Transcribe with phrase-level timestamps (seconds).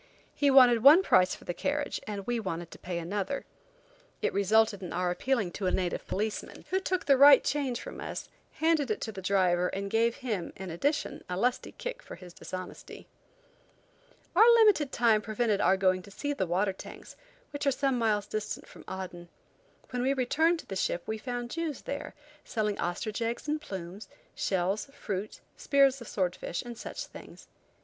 [0.33, 3.45] He wanted one price for the carriage and we wanted to pay another.
[4.19, 8.01] It resulted in our appealing to a native policeman, who took the right change from
[8.01, 12.15] us, handed it to the driver, and gave him, in addition, a lusty kick for
[12.15, 13.05] his dishonesty.
[14.35, 17.15] Our limited time prevented our going to see the water tanks,
[17.51, 19.29] which are some miles distant from Aden.
[19.91, 24.09] When we returned to the ship we found Jews there, selling ostrich eggs and plumes,
[24.33, 27.47] shells, fruit, spears of sword fish, and such things.